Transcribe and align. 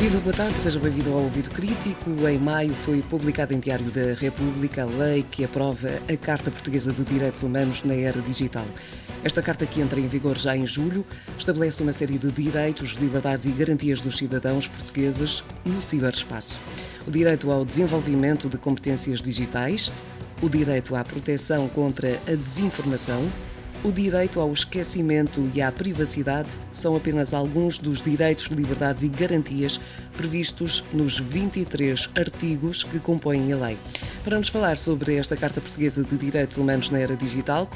Viva, 0.00 0.18
boa 0.20 0.32
tarde, 0.32 0.58
seja 0.58 0.80
bem-vindo 0.80 1.12
ao 1.12 1.24
Ouvido 1.24 1.50
Crítico. 1.50 2.26
Em 2.26 2.38
maio 2.38 2.72
foi 2.72 3.02
publicada 3.02 3.52
em 3.52 3.60
Diário 3.60 3.90
da 3.90 4.14
República 4.14 4.84
a 4.84 4.86
lei 4.86 5.22
que 5.30 5.44
aprova 5.44 5.90
a 6.10 6.16
Carta 6.16 6.50
Portuguesa 6.50 6.90
de 6.90 7.04
Direitos 7.04 7.42
Humanos 7.42 7.82
na 7.82 7.92
Era 7.92 8.18
Digital. 8.22 8.64
Esta 9.22 9.42
carta, 9.42 9.66
que 9.66 9.78
entra 9.78 10.00
em 10.00 10.08
vigor 10.08 10.38
já 10.38 10.56
em 10.56 10.66
julho, 10.66 11.04
estabelece 11.36 11.82
uma 11.82 11.92
série 11.92 12.16
de 12.16 12.32
direitos, 12.32 12.92
liberdades 12.92 13.44
e 13.44 13.50
garantias 13.50 14.00
dos 14.00 14.16
cidadãos 14.16 14.66
portugueses 14.66 15.44
no 15.66 15.82
ciberespaço. 15.82 16.58
O 17.06 17.10
direito 17.10 17.52
ao 17.52 17.62
desenvolvimento 17.62 18.48
de 18.48 18.56
competências 18.56 19.20
digitais, 19.20 19.92
o 20.40 20.48
direito 20.48 20.96
à 20.96 21.04
proteção 21.04 21.68
contra 21.68 22.18
a 22.26 22.34
desinformação, 22.34 23.30
o 23.82 23.90
direito 23.90 24.40
ao 24.40 24.52
esquecimento 24.52 25.50
e 25.54 25.62
à 25.62 25.72
privacidade 25.72 26.48
são 26.70 26.94
apenas 26.94 27.32
alguns 27.32 27.78
dos 27.78 28.02
direitos, 28.02 28.46
liberdades 28.46 29.02
e 29.02 29.08
garantias 29.08 29.80
previstos 30.12 30.84
nos 30.92 31.18
23 31.18 32.10
artigos 32.14 32.84
que 32.84 32.98
compõem 32.98 33.52
a 33.52 33.56
lei. 33.56 33.78
Para 34.22 34.38
nos 34.38 34.48
falar 34.48 34.76
sobre 34.76 35.14
esta 35.14 35.36
Carta 35.36 35.60
Portuguesa 35.60 36.04
de 36.04 36.16
Direitos 36.16 36.58
Humanos 36.58 36.90
na 36.90 36.98
Era 36.98 37.16
Digital, 37.16 37.68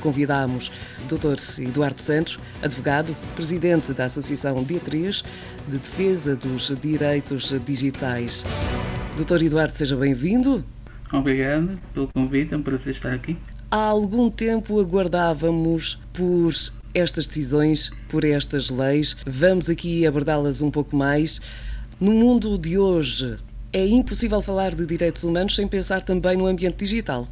convidamos 0.00 0.72
o 1.04 1.14
Dr. 1.14 1.36
Eduardo 1.62 2.00
Santos, 2.00 2.38
advogado, 2.60 3.14
presidente 3.36 3.92
da 3.92 4.06
Associação 4.06 4.56
D3 4.64 5.24
de 5.68 5.78
Defesa 5.78 6.34
dos 6.34 6.72
Direitos 6.80 7.54
Digitais. 7.64 8.44
Dr. 9.16 9.44
Eduardo, 9.44 9.76
seja 9.76 9.96
bem-vindo. 9.96 10.64
Obrigado 11.12 11.78
pelo 11.92 12.08
convite, 12.08 12.54
é 12.54 12.56
um 12.56 12.62
prazer 12.62 12.92
estar 12.92 13.12
aqui. 13.12 13.36
Há 13.70 13.76
algum 13.76 14.30
tempo 14.30 14.78
aguardávamos 14.80 15.98
por 16.12 16.52
estas 16.94 17.26
decisões, 17.26 17.90
por 18.08 18.24
estas 18.24 18.70
leis. 18.70 19.16
Vamos 19.26 19.68
aqui 19.68 20.06
abordá-las 20.06 20.62
um 20.62 20.70
pouco 20.70 20.96
mais. 20.96 21.40
No 22.00 22.12
mundo 22.12 22.56
de 22.56 22.78
hoje, 22.78 23.36
é 23.72 23.84
impossível 23.86 24.40
falar 24.40 24.74
de 24.74 24.86
direitos 24.86 25.24
humanos 25.24 25.56
sem 25.56 25.66
pensar 25.66 26.02
também 26.02 26.36
no 26.36 26.46
ambiente 26.46 26.78
digital. 26.78 27.28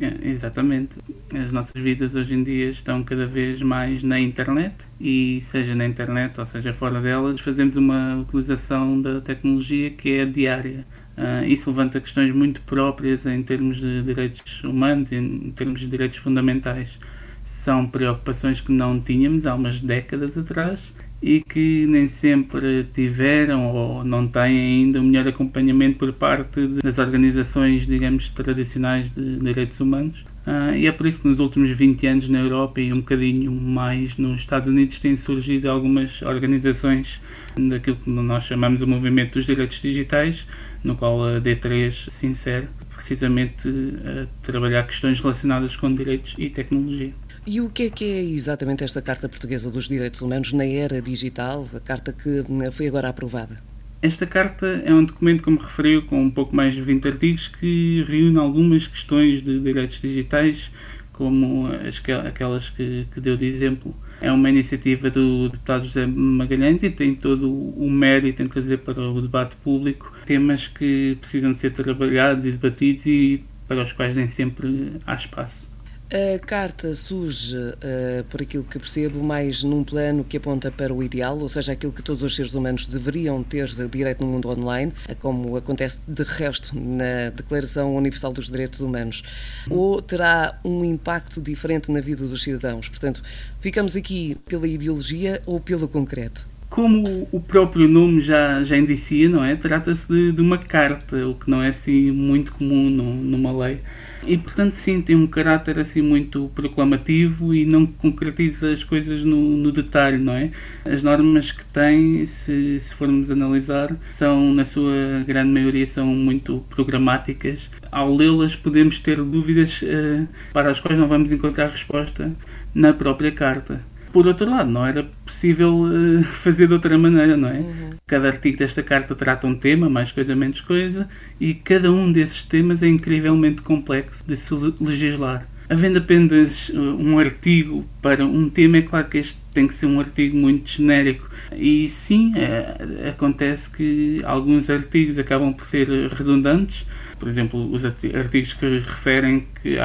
É, 0.00 0.28
exatamente. 0.28 0.96
As 1.34 1.52
nossas 1.52 1.80
vidas 1.80 2.14
hoje 2.14 2.34
em 2.34 2.42
dia 2.42 2.70
estão 2.70 3.02
cada 3.04 3.26
vez 3.26 3.60
mais 3.60 4.02
na 4.02 4.18
internet 4.18 4.74
e, 4.98 5.40
seja 5.42 5.74
na 5.74 5.84
internet 5.84 6.38
ou 6.38 6.44
seja 6.46 6.72
fora 6.72 7.00
delas, 7.00 7.40
fazemos 7.40 7.76
uma 7.76 8.16
utilização 8.16 9.00
da 9.00 9.20
tecnologia 9.20 9.90
que 9.90 10.12
é 10.12 10.24
diária. 10.24 10.86
Uh, 11.20 11.44
isso 11.46 11.68
levanta 11.68 12.00
questões 12.00 12.34
muito 12.34 12.62
próprias 12.62 13.26
em 13.26 13.42
termos 13.42 13.78
de 13.78 14.00
direitos 14.02 14.64
humanos, 14.64 15.12
em 15.12 15.52
termos 15.54 15.80
de 15.80 15.86
direitos 15.86 16.16
fundamentais. 16.16 16.98
São 17.44 17.86
preocupações 17.86 18.62
que 18.62 18.72
não 18.72 18.98
tínhamos 18.98 19.46
há 19.46 19.54
umas 19.54 19.82
décadas 19.82 20.38
atrás 20.38 20.94
e 21.22 21.42
que 21.42 21.86
nem 21.86 22.08
sempre 22.08 22.84
tiveram 22.94 23.66
ou 23.66 24.02
não 24.02 24.26
têm 24.26 24.58
ainda 24.58 24.98
o 24.98 25.04
melhor 25.04 25.28
acompanhamento 25.28 25.98
por 25.98 26.10
parte 26.14 26.66
das 26.82 26.98
organizações, 26.98 27.86
digamos, 27.86 28.30
tradicionais 28.30 29.10
de 29.10 29.36
direitos 29.36 29.78
humanos. 29.78 30.24
Uh, 30.46 30.74
e 30.74 30.86
é 30.86 30.92
por 30.92 31.06
isso 31.06 31.20
que 31.20 31.28
nos 31.28 31.38
últimos 31.38 31.70
20 31.70 32.06
anos 32.06 32.28
na 32.30 32.38
Europa 32.38 32.80
e 32.80 32.90
um 32.90 33.00
bocadinho 33.00 33.52
mais 33.52 34.16
nos 34.16 34.40
Estados 34.40 34.70
Unidos 34.70 34.98
têm 34.98 35.14
surgido 35.14 35.70
algumas 35.70 36.22
organizações 36.22 37.20
daquilo 37.58 37.96
que 37.96 38.08
nós 38.08 38.44
chamamos 38.44 38.80
o 38.80 38.86
movimento 38.86 39.34
dos 39.34 39.44
direitos 39.44 39.82
digitais, 39.82 40.46
no 40.82 40.96
qual 40.96 41.22
a 41.24 41.40
D3 41.40 42.10
se 42.10 42.26
insere 42.26 42.68
precisamente 42.94 43.68
a 43.68 44.26
trabalhar 44.42 44.86
questões 44.86 45.20
relacionadas 45.20 45.76
com 45.76 45.94
direitos 45.94 46.34
e 46.38 46.50
tecnologia. 46.50 47.12
E 47.46 47.60
o 47.60 47.70
que 47.70 47.84
é 47.84 47.90
que 47.90 48.04
é 48.04 48.22
exatamente 48.22 48.84
esta 48.84 49.00
Carta 49.00 49.28
Portuguesa 49.28 49.70
dos 49.70 49.88
Direitos 49.88 50.20
Humanos 50.20 50.52
na 50.52 50.66
era 50.66 51.00
digital, 51.00 51.66
a 51.74 51.80
carta 51.80 52.12
que 52.12 52.44
foi 52.72 52.86
agora 52.86 53.08
aprovada? 53.08 53.56
Esta 54.02 54.26
carta 54.26 54.66
é 54.84 54.92
um 54.94 55.04
documento, 55.04 55.42
como 55.42 55.58
referiu, 55.58 56.02
com 56.06 56.22
um 56.22 56.30
pouco 56.30 56.56
mais 56.56 56.74
de 56.74 56.80
20 56.80 57.08
artigos 57.08 57.48
que 57.48 58.02
reúne 58.08 58.38
algumas 58.38 58.86
questões 58.86 59.42
de 59.42 59.58
direitos 59.60 60.00
digitais, 60.00 60.70
como 61.12 61.66
as, 61.66 62.00
aquelas 62.26 62.70
que, 62.70 63.06
que 63.12 63.20
deu 63.20 63.36
de 63.36 63.46
exemplo. 63.46 63.94
É 64.20 64.30
uma 64.30 64.50
iniciativa 64.50 65.08
do 65.10 65.48
deputado 65.48 65.84
José 65.84 66.06
Magalhães 66.06 66.82
e 66.82 66.90
tem 66.90 67.14
todo 67.14 67.50
o 67.50 67.90
mérito 67.90 68.42
em 68.42 68.46
trazer 68.46 68.78
para 68.78 69.00
o 69.00 69.22
debate 69.22 69.56
público 69.56 70.12
temas 70.26 70.68
que 70.68 71.16
precisam 71.20 71.54
ser 71.54 71.72
trabalhados 71.72 72.44
e 72.44 72.52
debatidos 72.52 73.06
e 73.06 73.42
para 73.66 73.82
os 73.82 73.92
quais 73.92 74.14
nem 74.14 74.26
sempre 74.26 74.92
há 75.06 75.14
espaço. 75.14 75.70
A 76.12 76.40
carta 76.44 76.92
surge, 76.92 77.56
uh, 77.56 78.24
por 78.28 78.42
aquilo 78.42 78.64
que 78.64 78.80
percebo, 78.80 79.22
mais 79.22 79.62
num 79.62 79.84
plano 79.84 80.24
que 80.24 80.38
aponta 80.38 80.68
para 80.68 80.92
o 80.92 81.04
ideal, 81.04 81.38
ou 81.38 81.48
seja, 81.48 81.70
aquilo 81.70 81.92
que 81.92 82.02
todos 82.02 82.24
os 82.24 82.34
seres 82.34 82.52
humanos 82.52 82.84
deveriam 82.84 83.40
ter 83.44 83.68
direito 83.88 84.26
no 84.26 84.32
mundo 84.32 84.48
online, 84.48 84.92
como 85.20 85.56
acontece 85.56 86.00
de 86.08 86.24
resto 86.24 86.76
na 86.76 87.30
Declaração 87.30 87.94
Universal 87.94 88.32
dos 88.32 88.50
Direitos 88.50 88.80
Humanos, 88.80 89.22
ou 89.70 90.02
terá 90.02 90.58
um 90.64 90.84
impacto 90.84 91.40
diferente 91.40 91.92
na 91.92 92.00
vida 92.00 92.26
dos 92.26 92.42
cidadãos? 92.42 92.88
Portanto, 92.88 93.22
ficamos 93.60 93.94
aqui 93.94 94.34
pela 94.48 94.66
ideologia 94.66 95.40
ou 95.46 95.60
pelo 95.60 95.86
concreto? 95.86 96.44
Como 96.70 97.28
o 97.32 97.40
próprio 97.40 97.88
nome 97.88 98.20
já, 98.20 98.62
já 98.62 98.76
indicia, 98.76 99.28
não 99.28 99.44
é? 99.44 99.56
Trata-se 99.56 100.06
de, 100.06 100.30
de, 100.30 100.40
uma 100.40 100.56
carta, 100.56 101.26
o 101.26 101.34
que 101.34 101.50
não 101.50 101.60
é 101.60 101.68
assim 101.68 102.12
muito 102.12 102.54
comum 102.54 102.88
numa 102.88 103.52
lei. 103.52 103.80
E 104.24 104.38
portanto, 104.38 104.74
sim, 104.74 105.00
tem 105.00 105.16
um 105.16 105.26
caráter 105.26 105.80
assim 105.80 106.00
muito 106.00 106.48
proclamativo 106.54 107.52
e 107.52 107.64
não 107.66 107.84
concretiza 107.84 108.70
as 108.72 108.84
coisas 108.84 109.24
no, 109.24 109.56
no 109.56 109.72
detalhe, 109.72 110.18
não 110.18 110.32
é? 110.32 110.52
As 110.84 111.02
normas 111.02 111.50
que 111.50 111.64
tem, 111.64 112.24
se, 112.24 112.78
se 112.78 112.94
formos 112.94 113.32
analisar, 113.32 113.96
são, 114.12 114.54
na 114.54 114.64
sua 114.64 115.24
grande 115.26 115.50
maioria, 115.50 115.86
são 115.86 116.06
muito 116.06 116.64
programáticas. 116.70 117.68
Ao 117.90 118.14
lê-las, 118.14 118.54
podemos 118.54 119.00
ter 119.00 119.16
dúvidas 119.16 119.82
uh, 119.82 120.28
para 120.52 120.70
as 120.70 120.78
quais 120.78 120.96
não 120.96 121.08
vamos 121.08 121.32
encontrar 121.32 121.68
resposta 121.68 122.30
na 122.72 122.92
própria 122.92 123.32
carta. 123.32 123.89
Por 124.12 124.26
outro 124.26 124.50
lado, 124.50 124.70
não 124.70 124.84
era 124.84 125.04
possível 125.24 125.82
uh, 125.82 126.22
fazer 126.42 126.66
de 126.66 126.74
outra 126.74 126.98
maneira, 126.98 127.36
não 127.36 127.48
é? 127.48 127.58
Uhum. 127.58 127.90
Cada 128.06 128.26
artigo 128.28 128.58
desta 128.58 128.82
carta 128.82 129.14
trata 129.14 129.46
um 129.46 129.54
tema, 129.54 129.88
mais 129.88 130.10
coisa, 130.10 130.34
menos 130.34 130.60
coisa, 130.60 131.08
e 131.38 131.54
cada 131.54 131.92
um 131.92 132.10
desses 132.10 132.42
temas 132.42 132.82
é 132.82 132.88
incrivelmente 132.88 133.62
complexo 133.62 134.24
de 134.26 134.36
se 134.36 134.52
legislar. 134.80 135.46
Havendo 135.70 135.98
apenas 135.98 136.68
eh, 136.74 136.76
um 136.76 137.16
artigo 137.18 137.86
para 138.02 138.26
um 138.26 138.50
tema, 138.50 138.78
é 138.78 138.82
claro 138.82 139.08
que 139.08 139.18
este 139.18 139.38
tem 139.54 139.68
que 139.68 139.74
ser 139.74 139.86
um 139.86 140.00
artigo 140.00 140.36
muito 140.36 140.68
genérico. 140.68 141.30
E 141.52 141.88
sim, 141.88 142.32
é, 142.36 143.08
acontece 143.10 143.70
que 143.70 144.20
alguns 144.24 144.68
artigos 144.68 145.16
acabam 145.16 145.52
por 145.52 145.64
ser 145.64 145.88
redundantes, 146.08 146.84
por 147.20 147.28
exemplo, 147.28 147.70
os 147.72 147.84
artigos 147.84 148.52
que 148.52 148.66
referem 148.78 149.46
que 149.62 149.76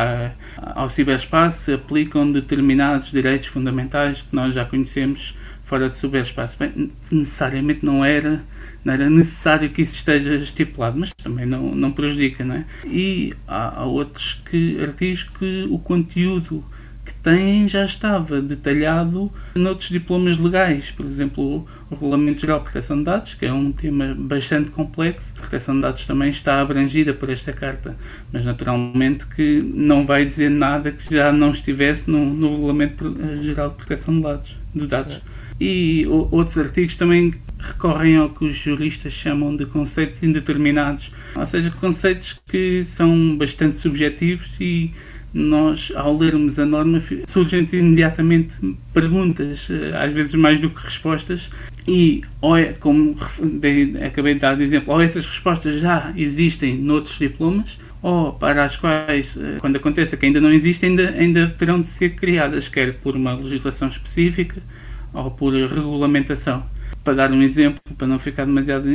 ao 0.57 0.87
ciberespaço 0.89 1.73
aplicam 1.73 2.31
determinados 2.31 3.11
direitos 3.11 3.47
fundamentais 3.47 4.21
que 4.21 4.35
nós 4.35 4.55
já 4.55 4.65
conhecemos 4.65 5.35
fora 5.65 5.89
do 5.89 5.91
ciberespaço. 5.91 6.57
Bem, 6.57 6.91
necessariamente 7.11 7.83
não 7.83 8.05
era, 8.05 8.41
não 8.83 8.93
era 8.93 9.09
necessário 9.09 9.69
que 9.69 9.81
isso 9.81 9.95
esteja 9.95 10.35
estipulado, 10.35 10.97
mas 10.97 11.11
também 11.13 11.45
não, 11.45 11.75
não 11.75 11.91
prejudica, 11.91 12.45
não 12.45 12.55
é? 12.55 12.65
E 12.85 13.33
há, 13.47 13.81
há 13.81 13.85
outros 13.85 14.41
que, 14.45 14.79
artigos 14.79 15.23
que 15.23 15.67
o 15.69 15.77
conteúdo 15.79 16.63
que 17.03 17.13
têm 17.13 17.67
já 17.67 17.85
estava 17.85 18.41
detalhado 18.41 19.31
noutros 19.53 19.89
diplomas 19.89 20.37
legais, 20.37 20.89
por 20.89 21.05
exemplo, 21.05 21.67
o 21.89 21.93
Regulamento 21.93 22.41
Geral 22.41 22.57
de 22.59 22.63
Proteção 22.63 22.97
de 22.97 23.03
Dados, 23.03 23.33
que 23.35 23.45
é 23.45 23.53
um 23.53 23.71
tema 23.71 24.15
bastante 24.17 24.71
complexo. 24.71 25.33
A 25.37 25.41
proteção 25.41 25.75
de 25.75 25.81
dados 25.81 26.05
também 26.05 26.29
está 26.29 26.59
abrangida 26.59 27.13
por 27.13 27.29
esta 27.29 27.53
carta, 27.53 27.95
mas 28.33 28.43
naturalmente 28.43 29.27
que 29.27 29.61
não 29.61 30.05
vai 30.05 30.25
dizer 30.25 30.49
nada 30.49 30.91
que 30.91 31.15
já 31.15 31.31
não 31.31 31.51
estivesse 31.51 32.09
no, 32.09 32.25
no 32.25 32.49
Regulamento 32.55 33.15
Geral 33.43 33.69
de 33.69 33.75
Proteção 33.75 34.15
de 34.15 34.21
Dados. 34.23 34.57
De 34.73 34.87
dados. 34.87 35.21
E 35.59 36.05
outros 36.07 36.57
artigos 36.57 36.95
também 36.95 37.31
recorrem 37.57 38.17
ao 38.17 38.29
que 38.29 38.45
os 38.45 38.57
juristas 38.57 39.13
chamam 39.13 39.55
de 39.55 39.65
conceitos 39.65 40.21
indeterminados, 40.21 41.11
ou 41.35 41.45
seja, 41.45 41.71
conceitos 41.71 42.39
que 42.47 42.83
são 42.83 43.37
bastante 43.37 43.77
subjetivos 43.77 44.49
e 44.59 44.91
nós, 45.33 45.91
ao 45.95 46.17
lermos 46.17 46.57
a 46.57 46.65
norma, 46.65 47.01
surgem 47.27 47.65
imediatamente 47.73 48.53
perguntas, 48.93 49.67
eh, 49.69 49.91
às 49.93 50.13
vezes 50.13 50.33
mais 50.33 50.61
do 50.61 50.69
que 50.69 50.81
respostas, 50.81 51.49
e, 51.85 52.21
ou 52.39 52.57
é, 52.57 52.71
como 52.71 53.17
acabei 54.01 54.33
de 54.33 54.39
dar 54.39 54.55
de 54.55 54.63
exemplo, 54.63 54.93
ou 54.93 55.01
essas 55.01 55.25
respostas 55.25 55.81
já 55.81 56.13
existem 56.15 56.77
noutros 56.77 57.19
diplomas, 57.19 57.77
ou 58.01 58.31
para 58.31 58.63
as 58.63 58.77
quais, 58.77 59.35
eh, 59.35 59.57
quando 59.59 59.75
aconteça 59.75 60.15
que 60.15 60.25
ainda 60.25 60.39
não 60.39 60.53
existem, 60.53 60.91
ainda, 60.91 61.09
ainda 61.09 61.49
terão 61.49 61.81
de 61.81 61.87
ser 61.87 62.15
criadas, 62.15 62.69
quer 62.69 62.93
por 62.93 63.17
uma 63.17 63.33
legislação 63.33 63.89
específica 63.89 64.61
ou 65.15 65.31
por 65.31 65.53
regulamentação. 65.53 66.65
Para 67.03 67.13
dar 67.13 67.31
um 67.31 67.41
exemplo, 67.41 67.79
para 67.97 68.07
não 68.07 68.17
ficar 68.17 68.45
demasiado 68.45 68.89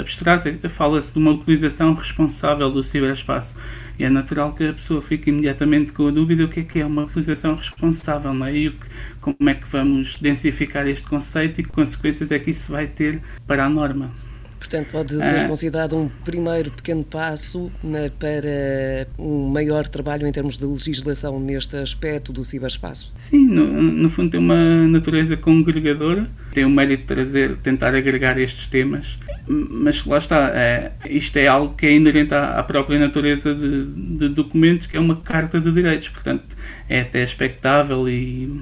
abstrato, 0.00 0.48
fala-se 0.68 1.12
de 1.12 1.18
uma 1.18 1.30
utilização 1.30 1.94
responsável 1.94 2.70
do 2.70 2.82
ciberespaço. 2.82 3.54
E 3.98 4.04
é 4.04 4.08
natural 4.08 4.54
que 4.54 4.66
a 4.66 4.72
pessoa 4.72 5.02
fique 5.02 5.28
imediatamente 5.28 5.92
com 5.92 6.08
a 6.08 6.10
dúvida 6.10 6.44
o 6.44 6.48
que 6.48 6.60
é 6.60 6.62
que 6.62 6.80
é 6.80 6.86
uma 6.86 7.02
utilização 7.02 7.54
responsável, 7.54 8.32
não 8.32 8.46
é? 8.46 8.56
E 8.56 8.74
como 9.20 9.36
é 9.48 9.54
que 9.54 9.68
vamos 9.68 10.16
densificar 10.16 10.88
este 10.88 11.06
conceito 11.06 11.60
e 11.60 11.64
que 11.64 11.68
consequências 11.68 12.32
é 12.32 12.38
que 12.38 12.50
isso 12.50 12.72
vai 12.72 12.86
ter 12.86 13.20
para 13.46 13.66
a 13.66 13.68
norma. 13.68 14.10
Portanto, 14.60 14.88
pode 14.92 15.14
ser 15.14 15.48
considerado 15.48 15.96
um 15.96 16.06
primeiro 16.06 16.70
pequeno 16.70 17.02
passo 17.02 17.72
né, 17.82 18.10
para 18.18 19.08
um 19.18 19.48
maior 19.48 19.88
trabalho 19.88 20.26
em 20.26 20.30
termos 20.30 20.58
de 20.58 20.66
legislação 20.66 21.40
neste 21.40 21.76
aspecto 21.78 22.30
do 22.30 22.44
ciberespaço. 22.44 23.10
Sim, 23.16 23.46
no, 23.46 23.66
no 23.82 24.10
fundo 24.10 24.30
tem 24.30 24.38
uma 24.38 24.86
natureza 24.86 25.34
congregadora, 25.34 26.30
tem 26.52 26.66
o 26.66 26.70
mérito 26.70 27.00
de 27.00 27.06
trazer, 27.06 27.56
tentar 27.56 27.94
agregar 27.94 28.38
estes 28.38 28.66
temas, 28.66 29.16
mas 29.48 30.04
lá 30.04 30.18
está, 30.18 30.52
é, 30.54 30.92
isto 31.08 31.38
é 31.38 31.46
algo 31.46 31.74
que 31.74 31.86
é 31.86 31.94
inerente 31.94 32.34
à, 32.34 32.58
à 32.58 32.62
própria 32.62 32.98
natureza 32.98 33.54
de, 33.54 33.86
de 33.86 34.28
documentos, 34.28 34.86
que 34.86 34.96
é 34.96 35.00
uma 35.00 35.16
carta 35.16 35.58
de 35.58 35.72
direitos, 35.72 36.10
portanto 36.10 36.44
é 36.86 37.00
até 37.00 37.22
expectável 37.22 38.06
e 38.08 38.60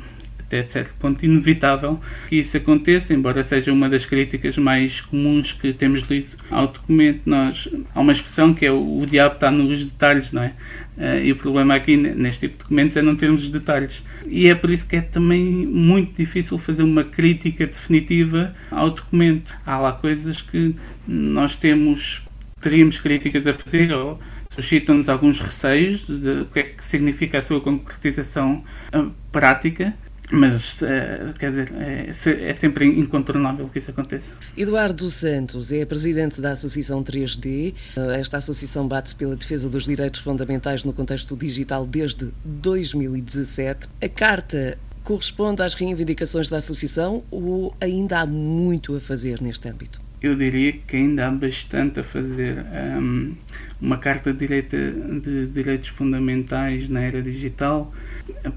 até 0.48 0.64
certo 0.64 0.94
ponto 0.98 1.22
inevitável 1.24 2.00
que 2.28 2.36
isso 2.36 2.56
aconteça, 2.56 3.12
embora 3.12 3.42
seja 3.42 3.70
uma 3.70 3.88
das 3.88 4.06
críticas 4.06 4.56
mais 4.56 5.02
comuns 5.02 5.52
que 5.52 5.72
temos 5.74 6.00
lido 6.08 6.28
ao 6.50 6.68
documento. 6.68 7.20
Nós, 7.26 7.68
há 7.94 8.00
uma 8.00 8.12
expressão 8.12 8.54
que 8.54 8.64
é 8.64 8.72
o, 8.72 9.04
diabo 9.06 9.34
está 9.34 9.50
nos 9.50 9.84
detalhes, 9.84 10.32
não 10.32 10.42
é? 10.42 10.52
Uh, 10.96 11.24
e 11.24 11.32
o 11.32 11.36
problema 11.36 11.74
aqui 11.74 11.96
neste 11.96 12.40
tipo 12.40 12.54
de 12.54 12.58
documentos 12.60 12.96
é 12.96 13.02
não 13.02 13.14
termos 13.14 13.42
os 13.42 13.50
detalhes. 13.50 14.02
E 14.26 14.48
é 14.48 14.54
por 14.54 14.70
isso 14.70 14.88
que 14.88 14.96
é 14.96 15.00
também 15.00 15.44
muito 15.44 16.16
difícil 16.16 16.58
fazer 16.58 16.82
uma 16.82 17.04
crítica 17.04 17.66
definitiva 17.66 18.54
ao 18.70 18.90
documento. 18.90 19.54
Há 19.64 19.78
lá 19.78 19.92
coisas 19.92 20.40
que 20.40 20.74
nós 21.06 21.54
temos, 21.54 22.22
teríamos 22.60 22.98
críticas 22.98 23.46
a 23.46 23.52
fazer 23.52 23.92
ou 23.92 24.18
suscitam-nos 24.50 25.08
alguns 25.08 25.38
receios 25.38 26.04
de 26.06 26.42
o 26.42 26.46
que 26.46 26.58
é 26.58 26.62
que 26.64 26.84
significa 26.84 27.38
a 27.38 27.42
sua 27.42 27.60
concretização 27.60 28.64
uh, 28.92 29.12
prática 29.30 29.94
mas, 30.30 30.82
eh, 30.82 31.32
quer 31.38 31.50
dizer, 31.50 31.72
é, 31.78 32.10
é, 32.50 32.54
sempre 32.54 32.86
incontornável 32.86 33.68
que 33.68 33.78
isso 33.78 33.90
aconteça. 33.90 34.30
Eduardo 34.56 35.10
Santos 35.10 35.72
é 35.72 35.84
presidente 35.84 36.40
da 36.40 36.52
Associação 36.52 37.02
3D. 37.02 37.74
Esta 38.18 38.36
associação 38.36 38.86
bate-se 38.86 39.14
pela 39.14 39.34
defesa 39.36 39.68
dos 39.68 39.84
direitos 39.84 40.20
fundamentais 40.20 40.84
no 40.84 40.92
contexto 40.92 41.36
digital 41.36 41.86
desde 41.86 42.32
2017. 42.44 43.88
A 44.02 44.08
carta 44.08 44.78
corresponde 45.02 45.62
às 45.62 45.72
reivindicações 45.72 46.50
da 46.50 46.58
associação 46.58 47.22
ou 47.30 47.74
ainda 47.80 48.20
há 48.20 48.26
muito 48.26 48.94
a 48.94 49.00
fazer 49.00 49.40
neste 49.40 49.66
âmbito? 49.66 50.07
Eu 50.20 50.34
diria 50.34 50.72
que 50.72 50.96
ainda 50.96 51.26
há 51.26 51.30
bastante 51.30 52.00
a 52.00 52.04
fazer. 52.04 52.64
Um, 52.98 53.34
uma 53.80 53.96
carta 53.96 54.32
de, 54.32 54.38
direito, 54.40 54.76
de 55.22 55.46
direitos 55.46 55.88
fundamentais 55.88 56.88
na 56.88 57.00
era 57.00 57.22
digital 57.22 57.92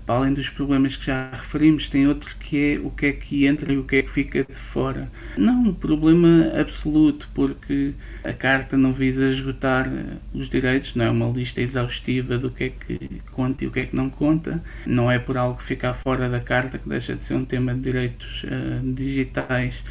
para 0.06 0.16
além 0.16 0.34
dos 0.34 0.50
problemas 0.50 0.96
que 0.96 1.06
já 1.06 1.30
referimos, 1.32 1.88
tem 1.88 2.08
outro 2.08 2.36
que 2.40 2.74
é 2.74 2.80
o 2.80 2.90
que 2.90 3.06
é 3.06 3.12
que 3.14 3.46
entra 3.46 3.72
e 3.72 3.78
o 3.78 3.84
que 3.84 3.98
é 3.98 4.02
que 4.02 4.10
fica 4.10 4.44
de 4.44 4.54
fora. 4.54 5.10
Não 5.38 5.70
um 5.70 5.74
problema 5.74 6.52
absoluto, 6.60 7.30
porque 7.34 7.94
a 8.24 8.34
carta 8.34 8.78
não 8.78 8.94
visa 8.94 9.26
esgotar 9.28 9.88
eh, 9.88 10.18
os 10.34 10.50
direitos, 10.50 10.96
não 10.96 11.06
é 11.06 11.10
uma 11.10 11.28
lista 11.30 11.62
exaustiva 11.62 12.38
do 12.38 12.50
que 12.50 12.66
é 12.66 12.70
que 12.70 13.22
conta 13.32 13.64
e 13.64 13.68
o 13.68 13.72
que 13.72 13.80
é 13.80 13.86
que 13.86 13.96
não 13.96 14.10
conta. 14.10 14.62
Não 14.86 15.10
é 15.10 15.18
por 15.18 15.38
algo 15.38 15.62
ficar 15.62 15.94
fora 15.94 16.30
da 16.30 16.40
carta 16.40 16.78
que 16.78 16.88
deixa 16.88 17.16
de 17.16 17.24
ser 17.24 17.36
um 17.36 17.46
tema 17.46 17.74
de 17.74 17.82
direitos 17.82 18.44
uh, 18.44 18.94
digitais. 18.94 19.84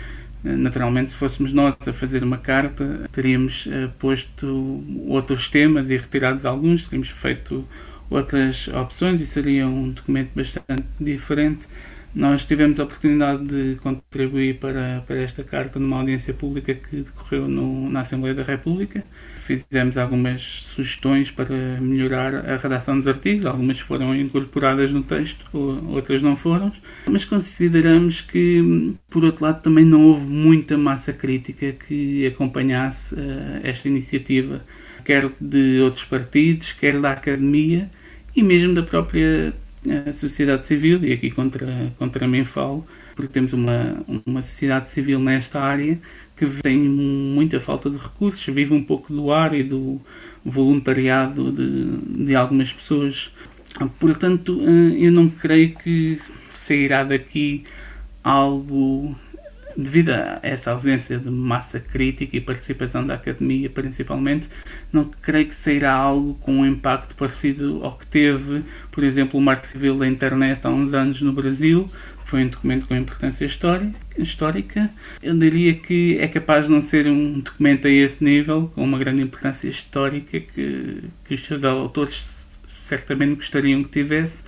Eh, 0.44 0.56
naturalmente, 0.56 1.10
se 1.10 1.16
fôssemos 1.16 1.52
nós 1.52 1.76
a 1.86 1.92
fazer 1.92 2.22
uma 2.22 2.38
carta, 2.38 3.08
teríamos 3.12 3.66
uh, 3.66 3.90
posto 3.98 4.82
outros 5.06 5.48
temas 5.48 5.90
e 5.90 5.96
retirado 5.96 6.46
alguns, 6.48 6.84
teríamos 6.86 7.10
feito 7.10 7.66
outras 8.08 8.68
opções 8.68 9.20
e 9.20 9.26
seria 9.26 9.66
um 9.66 9.90
documento 9.90 10.30
bastante 10.34 10.86
diferente. 10.98 11.66
Nós 12.12 12.44
tivemos 12.44 12.80
a 12.80 12.84
oportunidade 12.84 13.44
de 13.44 13.76
contribuir 13.76 14.58
para, 14.58 15.04
para 15.06 15.16
esta 15.18 15.44
carta 15.44 15.78
numa 15.78 15.98
audiência 15.98 16.34
pública 16.34 16.74
que 16.74 16.96
decorreu 17.02 17.46
no, 17.46 17.88
na 17.88 18.00
Assembleia 18.00 18.34
da 18.34 18.42
República. 18.42 19.04
Fizemos 19.36 19.96
algumas 19.96 20.42
sugestões 20.42 21.30
para 21.30 21.54
melhorar 21.80 22.34
a 22.34 22.56
redação 22.56 22.96
dos 22.96 23.06
artigos, 23.06 23.46
algumas 23.46 23.78
foram 23.78 24.14
incorporadas 24.14 24.90
no 24.90 25.04
texto, 25.04 25.46
outras 25.88 26.20
não 26.20 26.34
foram, 26.34 26.72
mas 27.06 27.24
consideramos 27.24 28.20
que, 28.20 28.94
por 29.08 29.24
outro 29.24 29.44
lado, 29.44 29.62
também 29.62 29.84
não 29.84 30.02
houve 30.02 30.24
muita 30.26 30.76
massa 30.76 31.12
crítica 31.12 31.72
que 31.72 32.26
acompanhasse 32.26 33.14
uh, 33.14 33.60
esta 33.62 33.88
iniciativa, 33.88 34.64
quer 35.04 35.30
de 35.40 35.80
outros 35.80 36.04
partidos, 36.04 36.72
quer 36.72 37.00
da 37.00 37.12
academia 37.12 37.88
e 38.34 38.42
mesmo 38.42 38.74
da 38.74 38.82
própria 38.82 39.52
eh, 39.86 40.12
sociedade 40.12 40.66
civil, 40.66 41.04
e 41.04 41.12
aqui 41.12 41.30
contra, 41.30 41.92
contra 41.98 42.26
mim 42.26 42.44
falo, 42.44 42.86
porque 43.14 43.32
temos 43.32 43.52
uma, 43.52 44.04
uma 44.26 44.42
sociedade 44.42 44.90
civil 44.90 45.18
nesta 45.18 45.60
área 45.60 45.98
que 46.36 46.46
tem 46.62 46.78
muita 46.78 47.60
falta 47.60 47.90
de 47.90 47.96
recursos, 47.96 48.42
vive 48.46 48.72
um 48.72 48.82
pouco 48.82 49.12
do 49.12 49.30
ar 49.30 49.52
e 49.54 49.62
do 49.62 50.00
voluntariado 50.44 51.52
de, 51.52 52.24
de 52.24 52.34
algumas 52.34 52.72
pessoas. 52.72 53.30
Portanto, 53.98 54.60
eh, 54.62 55.06
eu 55.06 55.12
não 55.12 55.28
creio 55.28 55.74
que 55.76 56.18
sairá 56.52 57.04
daqui 57.04 57.64
algo 58.22 59.16
devido 59.76 60.10
a 60.10 60.38
essa 60.42 60.72
ausência 60.72 61.18
de 61.18 61.30
massa 61.30 61.78
crítica 61.78 62.36
e 62.36 62.40
participação 62.40 63.04
da 63.04 63.14
academia, 63.14 63.70
principalmente, 63.70 64.48
não 64.92 65.04
creio 65.04 65.46
que 65.46 65.54
sairá 65.54 65.92
algo 65.92 66.34
com 66.34 66.52
um 66.52 66.66
impacto 66.66 67.14
parecido 67.14 67.80
ao 67.82 67.96
que 67.96 68.06
teve, 68.06 68.64
por 68.90 69.04
exemplo, 69.04 69.38
o 69.38 69.42
Marco 69.42 69.66
Civil 69.66 69.96
da 69.98 70.06
Internet 70.06 70.66
há 70.66 70.70
uns 70.70 70.94
anos 70.94 71.22
no 71.22 71.32
Brasil, 71.32 71.90
que 72.24 72.30
foi 72.30 72.44
um 72.44 72.48
documento 72.48 72.86
com 72.86 72.94
importância 72.94 73.44
histórica. 73.44 74.90
Eu 75.22 75.36
diria 75.36 75.74
que 75.74 76.18
é 76.18 76.28
capaz 76.28 76.66
de 76.66 76.70
não 76.70 76.80
ser 76.80 77.06
um 77.06 77.40
documento 77.40 77.86
a 77.86 77.90
esse 77.90 78.22
nível, 78.22 78.70
com 78.74 78.84
uma 78.84 78.98
grande 78.98 79.22
importância 79.22 79.68
histórica, 79.68 80.40
que, 80.40 81.04
que 81.24 81.34
os 81.34 81.44
seus 81.44 81.64
autores 81.64 82.40
certamente 82.66 83.36
gostariam 83.36 83.84
que 83.84 83.90
tivesse, 83.90 84.42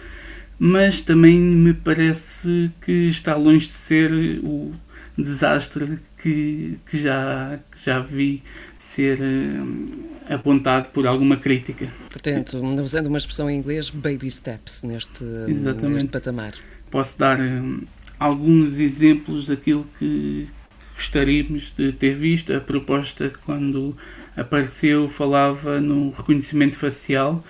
mas 0.58 1.00
também 1.00 1.38
me 1.38 1.74
parece 1.74 2.70
que 2.80 3.08
está 3.08 3.34
longe 3.36 3.66
de 3.66 3.72
ser 3.72 4.12
o 4.42 4.72
desastre 5.16 5.98
que, 6.18 6.78
que, 6.86 7.00
já, 7.00 7.58
que 7.70 7.84
já 7.84 8.00
vi 8.00 8.42
ser 8.78 9.18
uh, 9.20 10.34
apontado 10.34 10.88
por 10.90 11.06
alguma 11.06 11.36
crítica. 11.36 11.88
Portanto, 12.10 12.58
usando 12.82 13.06
uma 13.06 13.18
expressão 13.18 13.48
em 13.48 13.58
inglês, 13.58 13.90
baby 13.90 14.30
steps 14.30 14.82
neste, 14.82 15.24
neste 15.24 16.08
patamar. 16.08 16.54
Posso 16.90 17.18
dar 17.18 17.38
uh, 17.40 17.82
alguns 18.18 18.78
exemplos 18.78 19.46
daquilo 19.46 19.86
que 19.98 20.48
gostaríamos 20.94 21.72
de 21.76 21.92
ter 21.92 22.14
visto. 22.14 22.54
A 22.54 22.60
proposta, 22.60 23.32
quando 23.44 23.96
apareceu, 24.36 25.08
falava 25.08 25.80
no 25.80 26.10
reconhecimento 26.10 26.76
facial 26.76 27.44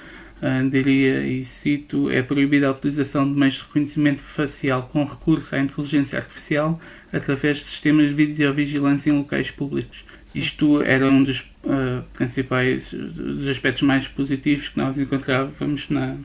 diria, 0.70 1.24
e 1.26 1.44
cito, 1.44 2.10
é 2.10 2.22
proibida 2.22 2.68
a 2.68 2.72
utilização 2.72 3.30
de 3.30 3.38
meios 3.38 3.54
de 3.54 3.60
reconhecimento 3.62 4.20
facial 4.20 4.88
com 4.92 5.04
recurso 5.04 5.54
à 5.54 5.60
inteligência 5.60 6.18
artificial 6.18 6.80
através 7.12 7.58
de 7.58 7.64
sistemas 7.64 8.08
de 8.08 8.14
videovigilância 8.14 9.10
em 9.10 9.18
locais 9.18 9.50
públicos. 9.50 10.04
Isto 10.34 10.82
era 10.82 11.06
um 11.08 11.22
dos 11.22 11.40
uh, 11.62 12.02
principais 12.14 12.92
dos 12.92 13.46
aspectos 13.48 13.82
mais 13.82 14.08
positivos 14.08 14.70
que 14.70 14.78
nós 14.78 14.98
encontrávamos 14.98 15.88
na, 15.90 16.16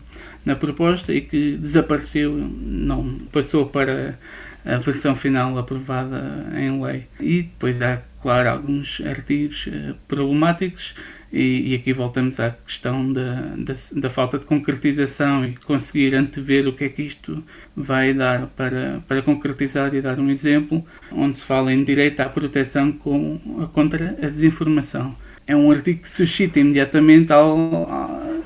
na 0.46 0.56
proposta 0.56 1.14
e 1.14 1.22
que 1.22 1.58
desapareceu, 1.58 2.34
não 2.34 3.20
passou 3.32 3.68
para 3.68 4.18
a 4.66 4.78
versão 4.78 5.14
final 5.16 5.58
aprovada 5.58 6.48
em 6.56 6.82
lei. 6.82 7.06
E 7.20 7.44
depois 7.44 7.82
há, 7.82 8.02
claro, 8.22 8.50
alguns 8.50 9.02
artigos 9.02 9.68
uh, 9.68 9.96
problemáticos 10.08 10.96
e, 11.32 11.72
e, 11.72 11.76
aqui 11.76 11.92
voltamos 11.92 12.40
à 12.40 12.52
questão 12.52 13.12
da, 13.12 13.54
da, 13.58 13.76
da, 13.94 14.10
falta 14.10 14.40
de 14.40 14.46
concretização 14.46 15.44
e 15.46 15.56
conseguir 15.66 16.16
antever 16.16 16.68
o 16.68 16.74
que 16.74 16.86
é 16.86 16.90
que 16.90 17.02
isto 17.02 17.44
vai 17.76 18.14
dar 18.14 18.48
para, 18.48 19.02
para 19.08 19.22
concretizar 19.22 19.94
e 19.94 20.02
dar 20.02 20.20
um 20.20 20.30
exemplo, 20.30 20.86
onde 21.12 21.38
se 21.38 21.44
fala 21.44 21.74
em 21.74 21.84
direito 21.84 22.22
à 22.22 22.30
proteção 22.30 22.94
com, 22.94 23.40
contra 23.74 24.18
a 24.22 24.28
desinformação. 24.28 25.14
É 25.46 25.56
um 25.56 25.70
artigo 25.70 26.02
que 26.02 26.10
suscita 26.10 26.60
imediatamente 26.60 27.32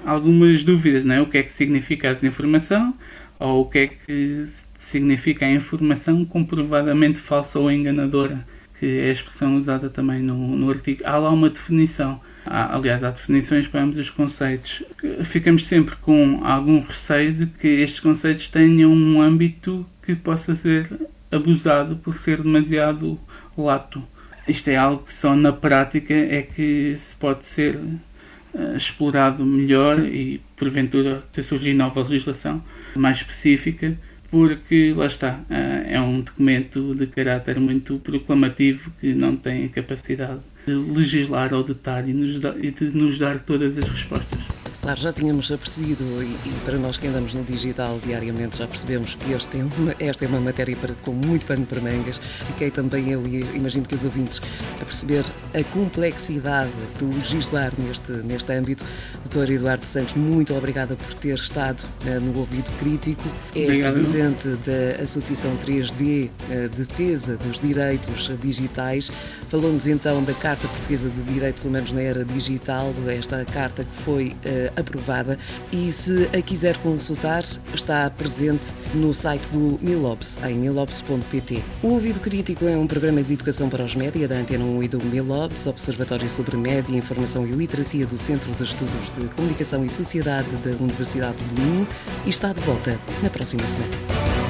algumas 0.05 0.63
dúvidas, 0.63 1.05
não 1.05 1.15
é? 1.15 1.21
O 1.21 1.27
que 1.27 1.38
é 1.38 1.43
que 1.43 1.51
significa 1.51 2.09
a 2.09 2.13
desinformação 2.13 2.95
ou 3.39 3.61
o 3.61 3.65
que 3.65 3.77
é 3.79 3.88
que 3.88 4.45
significa 4.75 5.45
a 5.45 5.51
informação 5.51 6.25
comprovadamente 6.25 7.19
falsa 7.19 7.59
ou 7.59 7.71
enganadora, 7.71 8.45
que 8.79 8.85
é 8.85 9.09
a 9.09 9.11
expressão 9.11 9.55
usada 9.55 9.89
também 9.89 10.21
no, 10.21 10.55
no 10.55 10.69
artigo. 10.69 11.03
Há 11.05 11.17
lá 11.17 11.29
uma 11.29 11.50
definição 11.50 12.19
Há, 12.45 12.75
aliás, 12.75 13.03
há 13.03 13.12
definições 13.12 13.67
para 13.67 13.83
ambos 13.83 13.98
os 13.98 14.10
conceitos. 14.10 14.83
Ficamos 15.24 15.67
sempre 15.67 15.95
com 15.98 16.41
algum 16.43 16.79
receio 16.79 17.33
de 17.33 17.45
que 17.45 17.67
estes 17.67 18.00
conceitos 18.00 18.48
tenham 18.48 18.91
um 18.91 19.21
âmbito 19.21 19.86
que 20.01 20.15
possa 20.15 20.55
ser 20.55 20.89
abusado 21.31 21.95
por 21.98 22.13
ser 22.13 22.41
demasiado 22.41 23.19
lato. 23.57 24.03
Isto 24.48 24.69
é 24.69 24.75
algo 24.75 25.03
que 25.03 25.13
só 25.13 25.36
na 25.36 25.53
prática 25.53 26.13
é 26.13 26.41
que 26.41 26.95
se 26.98 27.15
pode 27.15 27.45
ser 27.45 27.75
uh, 27.75 28.75
explorado 28.75 29.45
melhor 29.45 30.00
e 30.00 30.41
porventura 30.57 31.24
ter 31.31 31.43
surgir 31.43 31.74
nova 31.74 32.01
legislação 32.01 32.63
mais 32.95 33.17
específica 33.17 33.98
porque 34.31 34.93
lá 34.95 35.05
está, 35.05 35.41
uh, 35.50 35.88
é 35.88 36.01
um 36.01 36.21
documento 36.21 36.95
de 36.95 37.05
caráter 37.05 37.60
muito 37.60 38.00
proclamativo 38.00 38.91
que 39.00 39.13
não 39.13 39.36
tem 39.36 39.67
capacidade 39.67 40.39
legislar 40.68 41.53
ao 41.53 41.63
detalhe 41.63 42.12
e 42.12 42.13
nos, 42.13 42.36
e 42.62 42.72
de 42.72 42.98
nos 42.98 43.18
dar 43.18 43.39
todas 43.39 43.77
as 43.77 43.86
respostas. 43.86 44.40
Claro, 44.81 45.00
já 45.00 45.13
tínhamos 45.13 45.47
percebido, 45.47 46.03
e, 46.23 46.25
e, 46.25 46.53
para 46.65 46.77
nós 46.77 46.97
que 46.97 47.05
andamos 47.05 47.35
no 47.35 47.43
digital 47.43 48.00
diariamente, 48.03 48.57
já 48.57 48.67
percebemos 48.67 49.13
que 49.13 49.31
este 49.31 49.59
é 49.59 49.63
uma, 49.63 49.95
esta 50.00 50.25
é 50.25 50.27
uma 50.27 50.39
matéria 50.39 50.75
para, 50.75 50.95
com 50.95 51.11
muito 51.11 51.45
pano 51.45 51.67
para 51.67 51.79
mangas. 51.79 52.19
Fiquei 52.47 52.71
também 52.71 53.11
eu 53.11 53.21
e 53.27 53.41
imagino 53.55 53.85
que 53.85 53.93
os 53.93 54.03
ouvintes 54.03 54.41
a 54.81 54.85
perceber 54.85 55.23
a 55.53 55.63
complexidade 55.65 56.71
de 56.97 57.05
legislar 57.05 57.71
neste, 57.77 58.11
neste 58.11 58.51
âmbito. 58.53 58.83
Doutor 59.23 59.51
Eduardo 59.51 59.85
Santos, 59.85 60.15
muito 60.15 60.55
obrigada 60.55 60.95
por 60.95 61.13
ter 61.13 61.35
estado 61.35 61.81
uh, 62.05 62.19
no 62.19 62.39
Ouvido 62.39 62.71
Crítico. 62.79 63.23
É 63.55 63.63
Obrigado. 63.65 63.93
presidente 63.93 64.47
da 64.65 65.03
Associação 65.03 65.55
3D 65.57 66.25
uh, 66.25 66.31
eh, 66.50 66.69
Defesa 66.69 67.38
dos 67.38 67.59
Direitos 67.59 68.31
Digitais. 68.39 69.11
Falou-nos 69.47 69.85
então 69.85 70.23
da 70.23 70.33
Carta 70.33 70.67
Portuguesa 70.67 71.07
de 71.09 71.21
Direitos 71.21 71.65
Humanos 71.65 71.91
na 71.91 72.01
Era 72.01 72.25
Digital, 72.25 72.93
esta 73.07 73.45
carta 73.45 73.83
que 73.83 74.03
foi 74.03 74.29
uh, 74.29 74.70
aprovada 74.75 75.37
e 75.71 75.91
se 75.91 76.29
a 76.37 76.41
quiser 76.41 76.77
consultar 76.77 77.43
está 77.73 78.09
presente 78.09 78.71
no 78.93 79.13
site 79.13 79.51
do 79.51 79.79
Milobs, 79.81 80.37
em 80.43 80.55
milobs.pt. 80.55 81.63
O 81.83 81.89
Ouvido 81.89 82.19
Crítico 82.19 82.65
é 82.65 82.77
um 82.77 82.87
programa 82.87 83.21
de 83.23 83.33
educação 83.33 83.69
para 83.69 83.83
os 83.83 83.95
média 83.95 84.27
da 84.27 84.35
Antena 84.35 84.65
1 84.65 84.83
e 84.83 84.87
do 84.87 85.03
Milobs, 85.03 85.67
Observatório 85.67 86.29
sobre 86.29 86.57
Média, 86.57 86.95
Informação 86.95 87.45
e 87.45 87.51
Literacia 87.51 88.05
do 88.05 88.17
Centro 88.17 88.51
de 88.51 88.63
Estudos 88.63 89.11
de 89.13 89.27
Comunicação 89.35 89.85
e 89.85 89.89
Sociedade 89.89 90.49
da 90.57 90.71
Universidade 90.83 91.43
do 91.43 91.61
Minho 91.61 91.87
e 92.25 92.29
está 92.29 92.53
de 92.53 92.61
volta 92.61 92.97
na 93.21 93.29
próxima 93.29 93.65
semana. 93.67 94.40